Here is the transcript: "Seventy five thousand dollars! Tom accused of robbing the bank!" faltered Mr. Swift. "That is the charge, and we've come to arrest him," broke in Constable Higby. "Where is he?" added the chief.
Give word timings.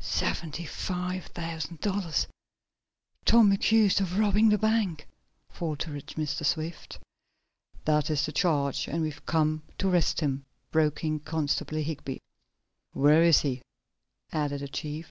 "Seventy 0.00 0.66
five 0.66 1.28
thousand 1.28 1.80
dollars! 1.80 2.26
Tom 3.24 3.50
accused 3.52 4.02
of 4.02 4.18
robbing 4.18 4.50
the 4.50 4.58
bank!" 4.58 5.08
faltered 5.48 6.08
Mr. 6.08 6.44
Swift. 6.44 6.98
"That 7.86 8.10
is 8.10 8.26
the 8.26 8.32
charge, 8.32 8.86
and 8.86 9.00
we've 9.00 9.24
come 9.24 9.62
to 9.78 9.88
arrest 9.88 10.20
him," 10.20 10.44
broke 10.70 11.04
in 11.04 11.20
Constable 11.20 11.78
Higby. 11.78 12.20
"Where 12.92 13.22
is 13.22 13.40
he?" 13.40 13.62
added 14.30 14.60
the 14.60 14.68
chief. 14.68 15.10